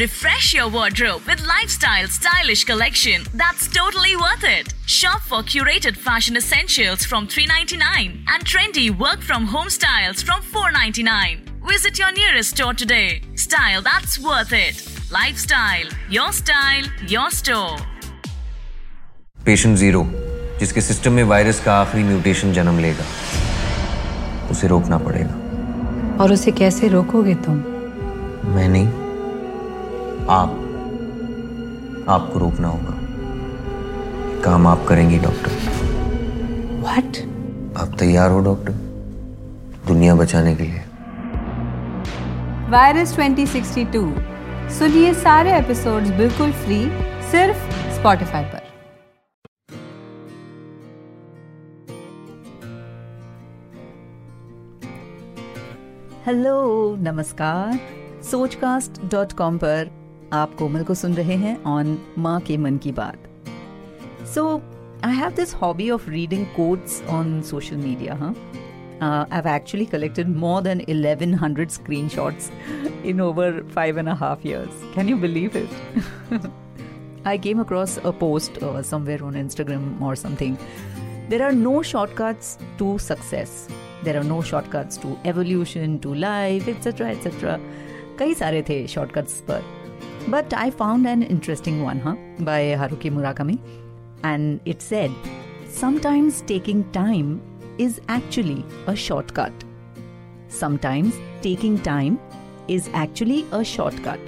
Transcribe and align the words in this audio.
Refresh 0.00 0.54
your 0.54 0.68
wardrobe 0.68 1.22
with 1.26 1.40
lifestyle 1.46 2.08
stylish 2.08 2.64
collection 2.64 3.22
that's 3.34 3.68
totally 3.68 4.16
worth 4.16 4.44
it. 4.44 4.74
Shop 4.86 5.20
for 5.22 5.42
curated 5.42 5.96
fashion 5.96 6.36
essentials 6.36 7.04
from 7.04 7.26
399 7.26 8.24
and 8.28 8.44
trendy 8.44 8.90
work 8.90 9.20
from 9.22 9.46
home 9.46 9.70
styles 9.70 10.22
from 10.22 10.42
499. 10.42 11.44
Visit 11.68 11.98
your 11.98 12.12
nearest 12.12 12.50
store 12.56 12.74
today. 12.74 13.22
Style 13.34 13.82
that's 13.82 14.18
worth 14.18 14.52
it. 14.52 14.82
Lifestyle, 15.10 15.88
your 16.10 16.32
style, 16.32 16.84
your 17.08 17.30
store. 17.30 17.76
Patient 19.46 19.76
zero 19.78 20.02
जिसके 20.60 20.80
system 20.80 21.12
में 21.12 21.22
virus 21.32 21.60
का 21.64 21.74
आखिरी 21.80 22.02
mutation 22.04 22.52
जन्म 22.52 22.78
लेगा 22.80 23.04
उसे 24.50 24.66
रोकना 24.68 24.98
पड़ेगा 24.98 26.16
और 26.22 26.32
उसे 26.32 26.52
कैसे 26.60 26.88
रोकोगे 26.88 27.34
तुम 27.46 27.56
मैं 28.54 28.68
नहीं 28.68 28.99
आप 30.31 30.49
आपको 32.09 32.39
रोकना 32.39 32.67
होगा। 32.67 32.93
काम 34.41 34.67
आप 34.67 34.85
करेंगी 34.89 35.19
डॉक्टर। 35.19 35.51
व्हाट 36.79 37.17
आप 37.77 37.95
तैयार 37.99 38.31
हो 38.31 38.39
डॉक्टर 38.39 38.71
दुनिया 39.87 40.15
बचाने 40.15 40.55
के 40.55 40.63
लिए। 40.63 40.79
वायरस 42.69 43.15
2062 43.15 44.13
सुनिए 44.71 45.13
सारे 45.13 45.57
एपिसोड्स 45.57 46.09
बिल्कुल 46.09 46.51
फ्री 46.51 46.85
सिर्फ़ 47.31 47.71
स्पॉटिफाई 47.71 48.43
पर। 48.43 48.61
हेलो 56.25 56.95
नमस्कार। 56.99 57.79
सोचकास्ट 58.31 59.05
डॉट 59.05 59.33
कॉम 59.33 59.57
पर 59.57 60.00
आप 60.33 60.53
कोमल 60.55 60.83
को 60.83 60.93
सुन 60.95 61.13
रहे 61.15 61.35
हैं 61.37 61.63
ऑन 61.67 61.97
माँ 62.17 62.39
के 62.47 62.57
मन 62.57 62.77
की 62.83 62.91
बात 62.99 63.23
so 64.33 64.45
I 65.05 65.15
have 65.15 65.31
this 65.35 65.53
hobby 65.61 65.89
of 65.91 66.09
reading 66.09 66.45
quotes 66.55 67.01
on 67.09 67.41
social 67.49 67.77
media 67.77 68.15
हाँ 68.15 68.33
have 69.33 69.47
actually 69.55 69.85
collected 69.85 70.27
more 70.43 70.61
than 70.63 70.81
1100 70.89 71.65
screenshots 71.77 72.49
in 73.11 73.21
over 73.25 73.47
five 73.77 73.97
and 73.97 74.13
a 74.13 74.15
half 74.15 74.45
years. 74.45 74.83
Can 74.95 75.07
you 75.07 75.17
believe 75.17 75.55
it? 75.55 76.47
I 77.25 77.37
came 77.37 77.59
across 77.59 77.97
a 78.03 78.13
post 78.21 78.61
uh, 78.63 78.81
somewhere 78.81 79.23
on 79.23 79.33
Instagram 79.33 80.01
or 80.01 80.15
something. 80.15 80.57
There 81.29 81.43
are 81.47 81.51
no 81.51 81.75
shortcuts 81.91 82.57
to 82.77 82.97
success. 82.99 83.67
There 84.03 84.17
are 84.21 84.23
no 84.23 84.41
shortcuts 84.53 84.97
to 84.97 85.17
evolution, 85.33 85.99
to 86.07 86.15
life, 86.25 86.73
etc. 86.77 87.11
etc. 87.11 87.59
कई 88.19 88.33
सारे 88.33 88.63
थे 88.69 88.81
shortcuts 88.95 89.39
पर. 89.51 89.80
But 90.27 90.53
I 90.53 90.69
found 90.69 91.07
an 91.07 91.23
interesting 91.23 91.83
one, 91.83 91.99
huh, 91.99 92.15
by 92.39 92.75
Haruki 92.77 93.11
Murakami. 93.11 93.59
And 94.23 94.59
it 94.65 94.81
said, 94.81 95.11
sometimes 95.67 96.41
taking 96.41 96.89
time 96.91 97.41
is 97.77 97.99
actually 98.07 98.63
a 98.87 98.95
shortcut. 98.95 99.51
Sometimes 100.47 101.15
taking 101.41 101.79
time 101.79 102.19
is 102.67 102.89
actually 102.93 103.45
a 103.51 103.63
shortcut. 103.63 104.19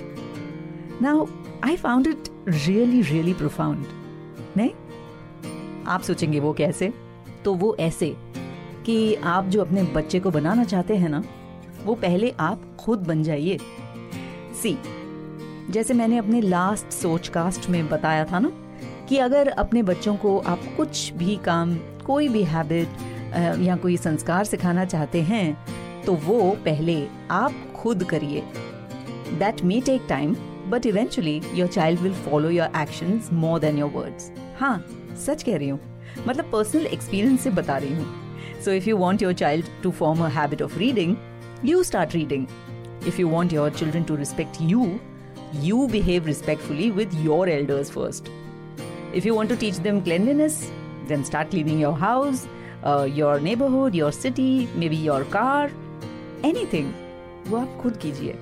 Now, 1.00 1.30
I 1.62 1.76
found 1.76 2.08
it 2.08 2.30
really, 2.46 3.04
really 3.04 3.34
profound. 3.34 3.86
नहीं 4.58 4.72
आप 5.88 6.02
सोचेंगे 6.02 6.40
वो 6.40 6.54
कैसे 6.54 6.92
तो 7.46 7.54
वो 7.54 7.76
ऐसे 7.80 8.16
कि 8.86 9.16
आप 9.16 9.46
जो 9.54 9.62
अपने 9.62 9.84
बच्चे 9.94 10.20
को 10.20 10.32
बनाना 10.32 10.64
चाहते 10.64 10.96
हैं 10.98 11.10
ना 11.10 11.24
वो 11.84 11.96
पहले 12.04 12.34
आप 12.40 12.62
खुद 12.80 13.00
बन 13.08 13.24
जाइए 13.24 13.58
सी 14.62 14.78
जैसे 15.70 15.94
मैंने 15.94 16.18
अपने 16.18 16.42
लास्ट 16.42 16.92
सोच 16.94 17.28
कास्ट 17.28 17.70
में 17.70 17.88
बताया 17.90 18.26
था 18.26 18.40
ना, 18.40 18.52
कि 19.10 19.18
अगर 19.18 19.48
अपने 19.50 19.84
बच्चों 19.84 20.16
को 20.16 20.38
आप 20.40 20.60
कुछ 20.78 21.12
भी 21.14 21.36
काम, 21.46 21.76
कोई 22.06 22.28
भी 22.28 22.44
हैबिट 22.46 23.62
या 23.62 23.76
कोई 23.76 23.98
संस्कार 23.98 24.46
सिखाना 24.46 24.86
चाहते 24.86 25.22
हैं 25.22 26.04
तो 26.06 26.14
वो 26.16 26.40
पहले 26.66 26.96
आप 27.32 27.54
खुद 27.76 28.04
करिए। 28.04 28.44
That 29.40 29.64
may 29.64 29.80
take 29.82 30.02
time 30.10 30.36
but 30.70 30.86
eventually 30.86 31.42
your 31.56 31.68
child 31.68 32.00
will 32.00 32.14
follow 32.26 32.50
your 32.50 32.82
action 32.82 33.20
more 33.34 33.60
than 33.60 33.78
your 33.78 33.90
words 33.92 34.32
हाँ 34.60 34.78
सच 35.26 35.44
कह 35.44 35.58
रही 35.58 35.70
हूँ। 35.70 35.80
मतलब 36.28 36.50
पर्सनल 36.52 36.86
एक्सपीरियंस 36.88 37.42
से 37.42 37.50
बता 37.52 37.78
रही 37.78 37.94
हूँ। 37.96 38.62
So 38.66 38.72
if 38.72 38.90
you 38.90 38.98
want 38.98 39.22
your 39.22 39.34
child 39.34 39.66
to 39.84 39.92
form 39.92 40.24
a 40.26 40.30
habit 40.32 40.62
of 40.62 40.78
reading 40.80 41.16
you 41.66 41.84
start 41.84 42.14
reading 42.16 42.46
if 43.08 43.22
you 43.22 43.28
want 43.30 43.54
your 43.54 43.70
children 43.72 44.04
to 44.04 44.16
respect 44.16 44.62
you 44.62 44.86
you 45.53 45.89
behave 45.89 46.27
respectfully 46.27 46.91
with 46.91 47.13
your 47.15 47.49
elders 47.49 47.91
first. 47.91 48.31
If 49.13 49.25
you 49.25 49.35
want 49.35 49.49
to 49.49 49.57
teach 49.57 49.77
them 49.79 50.03
cleanliness, 50.03 50.71
then 51.07 51.25
start 51.25 51.51
cleaning 51.51 51.79
your 51.79 51.97
house, 51.97 52.47
uh, 52.85 53.09
your 53.11 53.41
neighborhood, 53.41 53.95
your 53.95 54.13
city, 54.13 54.69
maybe 54.77 54.97
your 54.97 55.25
car, 55.25 55.71
anything. 56.45 56.93
वो 57.49 57.57
आप 57.57 57.77
खुद 57.83 57.97
कीजिए 57.97 58.35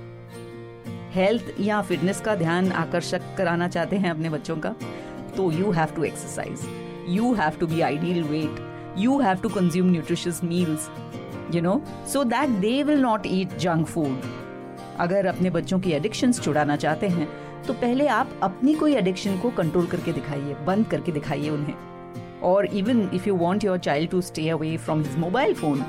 health 1.14 1.60
या 1.60 1.80
fitness 1.88 2.20
का 2.20 2.34
ध्यान 2.36 2.70
आकर्षक 2.72 3.34
कराना 3.38 3.68
चाहते 3.68 3.96
हैं 3.96 4.10
अपने 4.10 4.30
बच्चों 4.30 4.56
का 4.64 4.74
तो 5.36 5.50
you 5.52 5.70
have 5.72 5.94
to 5.96 6.04
exercise 6.04 6.62
you 7.16 7.32
have 7.34 7.58
to 7.60 7.66
be 7.66 7.80
ideal 7.80 8.22
weight 8.24 8.58
you 8.98 9.18
have 9.20 9.36
to 9.42 9.48
consume 9.48 9.90
nutritious 9.90 10.42
meals 10.44 10.90
you 11.54 11.62
know 11.62 11.80
so 12.12 12.24
that 12.34 12.58
they 12.60 12.82
will 12.82 13.00
not 13.02 13.26
eat 13.26 13.56
junk 13.58 13.86
food 13.86 14.22
अगर 15.01 15.25
अपने 15.25 15.49
बच्चों 15.49 15.79
की 15.79 15.91
एडिक्शंस 15.93 16.41
छुड़ाना 16.41 16.75
चाहते 16.77 17.07
हैं 17.09 17.27
तो 17.63 17.73
पहले 17.75 18.07
आप 18.09 18.29
अपनी 18.43 18.73
कोई 18.75 18.95
एडिक्शन 18.95 19.37
को 19.39 19.49
कंट्रोल 19.51 19.85
करके 19.87 20.13
दिखाइए, 20.13 20.55
बंद 20.65 20.87
करके 20.87 21.11
दिखाइए 21.11 21.49
उन्हें। 21.49 21.73
और 22.43 22.65
even 22.65 23.09
if 23.13 23.27
you 23.29 23.35
want 23.37 23.63
your 23.63 23.77
child 23.79 24.09
to 24.11 24.21
stay 24.21 24.47
away 24.49 24.75
from 24.77 25.01
his 25.01 25.17
mobile 25.19 25.53
phone 25.55 25.83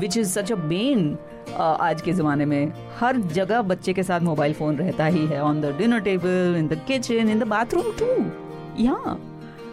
which 0.00 0.16
is 0.16 0.28
such 0.28 0.52
a 0.52 0.56
bane 0.56 1.16
आज 1.58 2.02
के 2.02 2.12
ज़माने 2.12 2.44
में, 2.44 2.72
हर 2.98 3.16
जगह 3.16 3.62
बच्चे 3.62 3.92
के 3.94 4.02
साथ 4.02 4.20
मोबाइल 4.20 4.52
फ़ोन 4.54 4.76
रहता 4.76 5.06
ही 5.06 5.26
है 5.26 5.40
on 5.42 5.60
the 5.60 5.74
dinner 5.78 6.00
table 6.00 6.56
in 6.58 6.68
the 6.68 6.80
kitchen 6.88 7.28
in 7.30 7.38
the 7.38 7.46
bathroom 7.48 7.92
too 7.98 8.06
या 8.84 9.16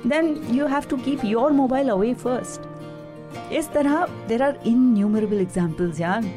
then 0.07 0.35
you 0.51 0.67
have 0.67 0.83
to 0.89 0.97
keep 0.97 1.25
your 1.25 1.51
mobile 1.51 1.89
away 1.89 2.13
first 2.23 3.53
इस 3.53 3.71
तरह 3.73 4.05
there 4.27 4.43
are 4.43 4.59
in 4.65 4.79
innumerable 4.93 5.41
examples 5.41 5.99
यार। 5.99 6.31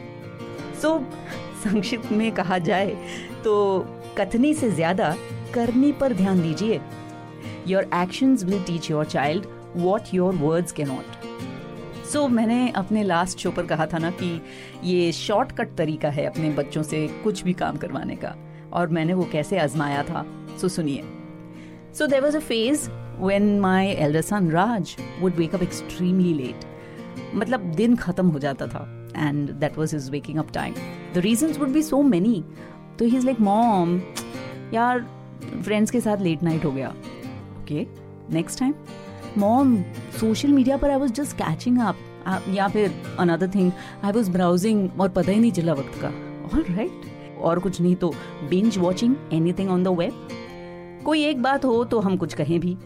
सो 0.83 0.99
संक्षिप्त 1.67 2.13
में 2.13 2.31
कहा 2.33 2.59
जाए 2.59 2.97
तो 3.45 3.55
कथनी 4.19 4.55
से 4.55 4.71
ज़्यादा 4.71 5.15
करनी 5.55 5.93
पर 5.93 6.13
ध्यान 6.15 6.43
दीजिए। 6.43 6.81
Your 7.69 7.91
actions 7.95 8.45
will 8.45 8.63
teach 8.65 8.91
your 8.91 9.05
child 9.07 9.47
what 9.77 10.15
your 10.15 10.35
words 10.35 10.73
cannot 10.85 12.05
so 12.13 12.27
मैंने 12.29 12.69
अपने 12.77 13.03
लास्ट 13.03 13.39
शो 13.39 13.51
पर 13.51 13.67
कहा 13.67 13.87
था 13.87 13.99
ना 13.99 14.11
कि 14.11 14.41
ये 14.85 15.13
शॉर्टकट 15.13 15.75
तरीका 15.77 16.09
है 16.11 16.27
अपने 16.27 16.51
बच्चों 16.51 16.83
से 16.83 17.07
कुछ 17.25 17.43
भी 17.45 17.53
काम 17.53 17.77
करवाने 17.77 18.17
का। 18.17 18.35
और 18.73 18.89
मैंने 18.89 19.15
वो 19.15 19.29
कैसे 19.33 19.59
आजमाया 19.59 20.03
था 20.03 20.25
सो 20.61 20.69
सुनिए। 20.69 21.03
So 21.99 22.07
there 22.07 22.23
was 22.23 22.37
a 22.37 22.41
phase 22.41 22.89
when 23.21 23.59
my 23.61 23.87
elder 23.87 24.21
son 24.21 24.51
Raj 24.51 24.97
would 25.21 25.37
wake 25.37 25.55
up 25.55 25.63
extremely 25.63 26.35
late 26.35 27.35
मतलब 27.35 27.61
दिन 27.75 27.97
खत्म 27.97 28.29
हो 28.29 28.39
जाता 28.39 28.67
था 28.67 28.87
and 29.17 29.51
that 29.61 29.79
was 29.79 29.97
his 29.97 30.11
waking 30.15 30.43
up 30.43 30.55
time. 30.57 30.79
The 31.17 31.23
reasons 31.23 31.59
would 31.59 31.73
be 31.75 31.83
so 31.85 32.03
many. 32.13 32.43
तो 32.99 33.05
ही 33.05 33.17
इज़ 33.17 33.25
लाइक 33.27 33.41
मॉम 33.41 34.01
यार 34.75 35.01
friends 35.65 35.91
के 35.91 36.01
साथ 36.01 36.21
लेट 36.23 36.43
नाइट 36.43 36.65
हो 36.65 36.73
गया. 36.73 36.89
Okay 37.61 37.87
next 38.35 38.59
time 38.61 38.75
mom 39.39 39.77
social 40.21 40.53
media 40.53 40.77
पर 40.77 40.91
I 40.91 40.97
was 40.97 41.13
just 41.13 41.37
catching 41.37 41.79
up 41.81 42.45
या 42.55 42.69
फिर 42.69 42.93
another 43.19 43.49
thing 43.55 43.71
I 44.05 44.13
was 44.13 44.31
browsing 44.31 45.01
और 45.01 45.09
पता 45.09 45.33
ही 45.33 45.39
नहीं 45.41 45.53
चला 45.53 45.73
वक्त 45.73 46.01
का. 46.03 46.09
All 46.09 46.63
right 46.63 46.91
right? 46.91 47.41
और 47.43 47.59
कुछ 47.59 47.81
नहीं 47.81 47.95
तो 47.97 48.13
binge 48.51 48.79
watching 48.79 49.17
anything 49.33 49.71
on 49.71 49.85
the 49.85 49.89
web 49.99 50.29
कोई 51.05 51.25
एक 51.25 51.43
बात 51.43 51.65
हो 51.65 51.85
तो 51.85 52.01
हम 52.01 52.17
कुछ 52.17 52.35
कहें 52.35 52.59
भी. 52.61 52.77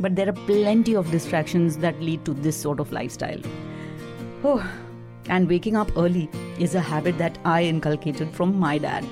But 0.00 0.10
there 0.10 0.28
are 0.28 0.34
plenty 0.46 0.94
of 0.94 1.10
distraction 1.12 1.68
that 1.80 2.00
lead 2.00 2.24
to 2.24 2.34
this 2.34 2.62
sort 2.62 2.80
of 2.80 2.94
lifestyle 3.12 3.42
and 5.28 5.48
waking 5.48 5.76
up 5.76 5.90
early 5.96 6.28
is 6.58 6.74
a 6.74 6.80
habit 6.80 7.18
that 7.18 7.38
I 7.44 7.62
inculcated 7.64 8.30
from 8.30 8.58
my 8.58 8.78
dad. 8.78 9.04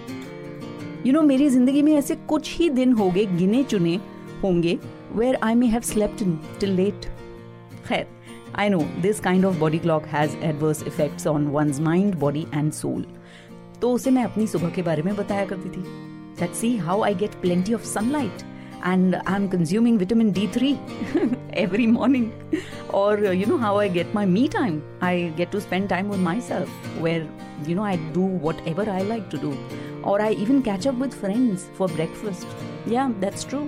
You 1.04 1.12
know, 1.12 1.22
मेरी 1.22 1.48
ज़िंदगी 1.48 1.82
में 1.82 1.92
ऐसे 1.96 2.14
कुछ 2.14 2.56
ही 2.58 2.70
दिन 2.70 2.92
हो 2.92 3.10
गए 3.10 3.24
गिने 3.26 3.62
चुने 3.64 4.00
होंगे 4.42 4.78
where 5.14 5.36
I 5.42 5.54
may 5.54 5.70
have 5.74 5.84
slept 5.84 6.22
in 6.22 6.36
till 6.60 6.74
late. 6.80 7.08
खैर, 7.88 8.06
I 8.54 8.68
know 8.68 8.82
this 9.06 9.20
kind 9.20 9.44
of 9.44 9.58
body 9.60 9.78
clock 9.78 10.06
has 10.06 10.34
adverse 10.42 10.82
effects 10.82 11.26
on 11.26 11.50
one's 11.56 11.80
mind, 11.88 12.18
body 12.20 12.46
and 12.52 12.74
soul. 12.74 13.02
तो 13.80 13.92
उसे 13.92 14.10
मैं 14.10 14.24
अपनी 14.24 14.46
सुबह 14.46 14.70
के 14.70 14.82
बारे 14.82 15.02
में 15.02 15.16
बताया 15.16 15.44
करती 15.46 15.68
थी. 15.68 15.84
That 16.36 16.54
see 16.62 16.76
how 16.86 17.02
I 17.02 17.12
get 17.22 17.40
plenty 17.42 17.74
of 17.78 17.84
sunlight 17.84 18.44
and 18.83 19.15
I'm 19.25 19.49
consuming 19.49 19.97
vitamin 19.97 20.31
D3 20.33 21.37
every 21.53 21.87
morning. 21.87 22.33
Or, 22.89 23.13
uh, 23.17 23.31
you 23.31 23.45
know, 23.45 23.57
how 23.57 23.77
I 23.77 23.87
get 23.87 24.13
my 24.13 24.25
me 24.25 24.47
time. 24.47 24.83
I 25.01 25.33
get 25.37 25.51
to 25.51 25.61
spend 25.61 25.89
time 25.89 26.09
with 26.09 26.19
myself 26.19 26.69
where, 26.99 27.27
you 27.65 27.75
know, 27.75 27.83
I 27.83 27.95
do 28.13 28.21
whatever 28.21 28.89
I 28.89 29.01
like 29.01 29.29
to 29.31 29.41
do. 29.47 29.57
और 30.05 30.21
I 30.21 30.33
even 30.41 30.59
catch 30.61 30.87
up 30.87 30.95
with 31.01 31.11
friends 31.11 31.63
for 31.77 31.91
breakfast 31.91 32.91
या 32.91 33.07
that's 33.21 33.47
true 33.49 33.59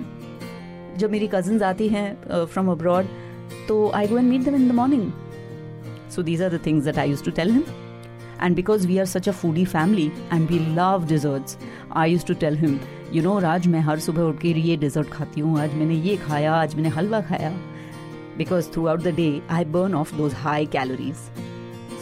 जब 0.98 1.10
मेरी 1.10 1.28
cousins 1.32 1.62
आती 1.62 1.88
हैं 1.88 2.44
from 2.52 2.70
abroad 2.70 3.06
तो 3.68 3.80
आई 3.94 4.06
go 4.08 4.18
and 4.18 4.28
meet 4.28 4.44
them 4.44 4.54
in 4.54 4.68
the 4.68 4.74
morning 4.74 5.10
so 6.14 6.22
these 6.22 6.42
are 6.42 6.56
the 6.56 6.60
things 6.66 6.84
that 6.84 6.98
I 6.98 7.10
use 7.10 7.24
to 7.24 7.30
tell 7.40 7.50
him 7.52 7.64
And 8.40 8.54
because 8.54 8.86
we 8.86 9.00
are 9.00 9.06
such 9.06 9.26
a 9.26 9.32
foodie 9.32 9.66
family 9.66 10.12
and 10.30 10.48
we 10.50 10.58
love 10.74 11.06
desserts, 11.08 11.56
I 11.97 12.05
used 12.07 12.27
to 12.27 12.33
tell 12.41 12.55
him 12.57 12.79
you 13.13 13.21
know 13.23 13.37
Raj 13.39 13.65
मैं 13.67 13.79
हर 13.81 13.99
सुबह 13.99 14.21
उठ 14.23 14.39
के 14.41 14.49
ये 14.59 14.75
desert 14.77 15.09
खाती 15.09 15.41
हूँ। 15.41 15.59
आज 15.59 15.73
मैंने 15.73 15.95
ये 15.95 16.15
खाया, 16.17 16.53
आज 16.53 16.75
मैंने 16.75 16.89
हलवा 16.89 17.19
खाया। 17.21 17.49
Because 18.37 18.69
throughout 18.87 19.01
the 19.03 19.13
day 19.15 19.41
I 19.51 19.65
burn 19.65 19.95
off 19.95 20.15
those 20.15 20.33
high 20.35 20.65
calories 20.65 21.15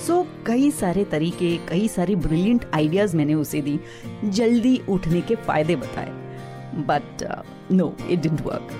so 0.06 0.26
कई 0.46 0.70
सारे 0.72 1.04
तरीके, 1.06 1.56
कई 1.70 1.88
सारे 1.88 2.16
ब्रिलियंट 2.18 2.66
आइडियाज़ 2.74 3.16
मैंने 3.18 3.34
उसे 3.34 3.62
दी, 3.62 3.80
जल्दी 4.26 4.80
उठने 4.90 5.22
के 5.22 5.36
फ़ायदे 5.38 5.76
बताए। 5.76 6.12
But 6.88 7.24
no 7.72 7.94
it 8.10 8.20
didn't 8.20 8.42
work 8.46 8.72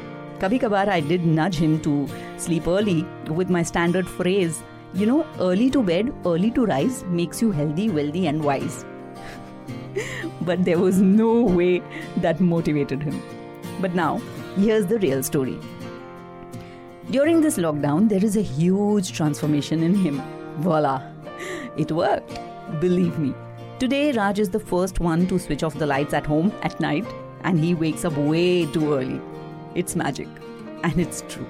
कभी 0.44 0.58
कभार 0.58 0.90
I 0.90 1.02
did 1.02 1.26
nudge 1.40 1.58
him 1.60 1.78
to 1.78 2.06
sleep 2.46 2.70
early 2.70 3.02
with 3.32 3.52
my 3.52 3.64
standard 3.64 4.06
phrase 4.20 4.56
you 4.96 5.08
know 5.08 5.20
early 5.42 5.70
to 5.70 5.82
bed 5.84 6.14
early 6.28 6.50
to 6.50 6.66
rise 6.66 7.04
makes 7.20 7.44
you 7.44 7.52
healthy 7.52 7.88
wealthy 7.90 8.24
and 8.24 8.42
wise. 8.44 8.80
But 10.42 10.66
there 10.66 10.80
was 10.80 11.00
no 11.00 11.42
way 11.42 11.82
that 12.18 12.40
motivated 12.40 13.02
him. 13.04 13.22
But 13.80 13.96
now, 13.96 14.22
here's 14.58 14.86
the 14.86 15.00
real 15.00 15.24
story. 15.24 15.60
During 17.10 17.42
this 17.42 17.58
lockdown, 17.58 18.10
there 18.10 18.24
is 18.24 18.38
a 18.38 18.42
huge 18.42 19.12
transformation 19.12 19.84
in 19.84 19.96
him. 19.96 20.22
Voila! 20.58 21.02
It 21.78 21.92
worked. 21.92 22.40
Believe 22.80 23.18
me. 23.18 23.34
Today, 23.80 24.12
Raj 24.12 24.40
is 24.40 24.50
the 24.50 24.60
first 24.60 25.00
one 25.00 25.28
to 25.28 25.40
switch 25.40 25.64
off 25.64 25.74
the 25.76 25.88
lights 25.88 26.14
at 26.14 26.26
home 26.26 26.54
at 26.62 26.80
night 26.80 27.06
and 27.44 27.60
he 27.60 27.74
wakes 27.74 28.06
up 28.06 28.16
way 28.18 28.66
too 28.68 28.94
early. 28.94 29.20
It's 29.76 29.96
magic. 29.96 30.28
And 30.84 31.00
it's 31.00 31.24
true. 31.28 31.48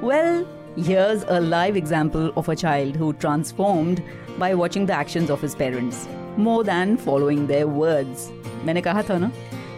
Well, 0.00 0.46
Here's 0.76 1.22
a 1.22 1.40
live 1.40 1.74
example 1.74 2.30
of 2.36 2.50
a 2.50 2.54
child 2.54 2.96
who 2.96 3.14
transformed 3.14 4.02
by 4.38 4.48
watching 4.54 4.86
the 4.86 4.94
actions 4.94 5.30
of 5.30 5.40
his 5.40 5.54
parents 5.54 6.00
more 6.38 6.62
than 6.64 6.96
following 7.04 7.42
their 7.50 7.66
words. 7.76 8.24
मैंने 8.64 8.80
कहा 8.82 9.02
था 9.02 9.18
ना 9.18 9.30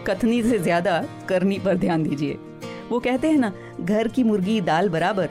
कथनी 0.07 0.41
से 0.43 0.59
ज़्यादा 0.59 1.03
करनी 1.29 1.59
पर 1.59 1.77
ध्यान 1.77 2.03
दीजिए। 2.03 2.37
वो 2.89 2.99
कहते 2.99 3.29
हैं 3.29 3.37
ना 3.39 3.51
घर 3.81 4.07
की 4.07 4.23
मुर्गी 4.23 4.59
दाल 4.61 4.89
बराबर। 4.89 5.29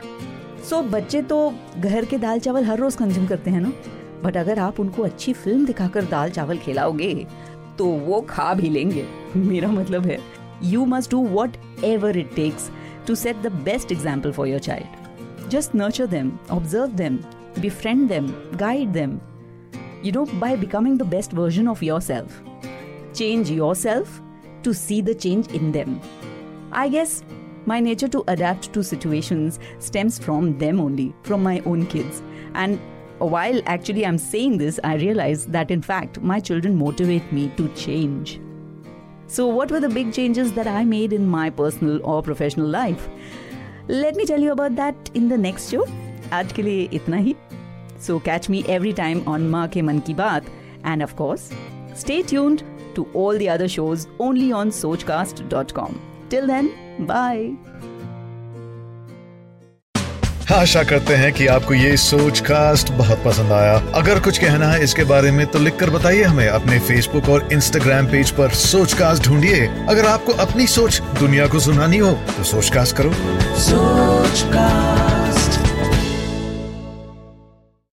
सो 0.69 0.83
बच्चे 0.93 1.23
तो 1.23 1.39
घर 1.79 2.05
के 2.05 2.19
दाल 2.19 2.39
चावल 2.41 2.65
हर 2.65 2.79
रोज 2.79 2.97
कंज्यूम 2.97 3.27
करते 3.27 3.51
हैं 3.51 3.61
ना। 3.61 3.73
बट 4.23 4.37
अगर 4.37 4.59
आप 4.59 4.81
उनको 4.81 5.03
अच्छी 5.03 5.33
फ़िल्म 5.33 5.67
दिखाकर 5.67 6.05
दाल 6.15 6.31
चावल 6.31 6.59
खिलाओगे 6.59 7.15
तो 7.79 7.87
वो 8.07 8.21
खा 8.31 8.53
भी 8.55 8.71
लेंगे। 8.71 9.07
मेरा 9.37 9.69
मतलब 9.73 10.07
है 10.07 10.19
you 10.65 10.85
must 10.85 11.11
do 11.11 11.27
whatever 11.85 12.19
it 12.19 12.35
takes 12.37 12.71
to 13.07 13.15
set 13.15 13.43
the 13.43 13.53
best 13.65 13.93
example 13.93 14.33
for 14.33 14.49
your 14.49 14.61
child 14.61 14.97
just 15.53 15.75
nurture 15.81 16.07
them, 16.07 16.31
observe 16.55 16.97
them, 16.97 17.15
befriend 17.61 18.09
them, 18.09 18.51
guide 18.57 18.93
them. 18.93 19.21
You 20.03 20.13
know, 20.13 20.27
by 20.27 20.57
becoming 20.57 20.97
the 20.97 21.05
best 21.05 21.33
version 21.33 21.67
of 21.69 21.83
yourself. 21.83 22.41
Change 23.15 23.51
yourself 23.51 24.21
to 24.63 24.73
see 24.73 25.01
the 25.01 25.15
change 25.15 25.49
in 25.49 25.73
them. 25.73 26.01
I 26.73 26.89
guess 26.89 27.25
my 27.67 27.81
nature 27.81 28.09
to 28.09 28.25
adapt 28.29 28.73
to 28.73 28.83
situations 28.83 29.59
stems 29.79 30.19
from 30.19 30.57
them 30.59 30.81
only, 30.81 31.15
from 31.23 31.43
my 31.43 31.61
own 31.67 31.87
kids. 31.87 32.23
And 32.55 32.81
while 33.19 33.61
actually 33.67 34.07
I'm 34.07 34.19
saying 34.19 34.59
this, 34.59 34.79
I 34.85 34.95
realize 34.95 35.47
that 35.47 35.71
in 35.71 35.83
fact 35.83 36.21
my 36.21 36.41
children 36.41 36.77
motivate 36.77 37.31
me 37.33 37.53
to 37.57 37.69
change. 37.75 38.41
So, 39.27 39.47
what 39.47 39.71
were 39.71 39.81
the 39.81 39.89
big 39.91 40.15
changes 40.15 40.53
that 40.55 40.67
I 40.67 40.85
made 40.85 41.13
in 41.13 41.29
my 41.29 41.51
personal 41.51 42.01
or 42.03 42.23
professional 42.23 42.67
life? 42.67 43.09
Let 43.87 44.17
me 44.17 44.25
tell 44.25 44.41
you 44.41 44.53
about 44.53 44.77
that 44.77 45.11
in 45.15 45.29
the 45.29 45.37
next 45.37 45.71
show. 45.71 45.87
आज 46.33 46.53
के 46.53 46.63
लिए 46.63 46.89
इतना 46.93 47.17
ही। 47.17 47.35
So 48.07 48.19
catch 48.21 48.49
me 48.51 48.63
every 48.71 48.95
time 48.99 49.25
on 49.29 49.49
माँ 49.51 49.67
के 49.69 49.83
मन 49.83 49.99
की 49.99 50.15
बात 50.15 50.45
and 50.87 51.07
of 51.07 51.15
course 51.21 51.49
stay 51.97 52.23
tuned 52.33 52.63
to 52.97 53.07
all 53.15 53.39
the 53.39 53.49
other 53.55 53.69
shows 53.69 54.07
only 54.21 54.53
on 54.53 54.71
sochcast.com. 54.77 55.99
Till 56.31 56.47
then, 56.47 56.69
bye. 57.09 57.49
आशा 60.53 60.83
करते 60.83 61.15
हैं 61.15 61.33
कि 61.33 61.47
आपको 61.47 61.75
ये 61.75 61.97
सोच 61.97 62.41
कास्ट 62.41 62.91
बहुत 62.93 63.19
पसंद 63.25 63.53
आया। 63.53 63.75
अगर 63.95 64.21
कुछ 64.21 64.39
कहना 64.39 64.67
है 64.67 64.83
इसके 64.85 65.05
बारे 65.05 65.31
में 65.31 65.47
तो 65.47 65.59
लिखकर 65.59 65.91
बताइए 65.91 66.23
हमें 66.23 66.47
अपने 66.49 66.79
फेसबुक 66.79 67.29
और 67.29 67.49
इंस्टाग्राम 67.53 68.07
पेज 68.07 68.31
पर 68.31 68.51
सोच 68.61 68.93
कास्ट 68.93 69.25
ढूंढिए। 69.25 69.67
अगर 69.89 70.07
आपको 70.07 70.33
अपनी 70.47 70.67
सोच 70.67 71.01
दुनिया 71.21 71.47
को 71.49 71.61
सुनानी 71.61 71.99
हो 71.99 72.13
तो 72.37 72.45
सोच 72.45 72.71
कास्ट 72.75 72.97
करो। 72.97 73.13
सोच 73.59 74.43
कास्ट 74.55 75.08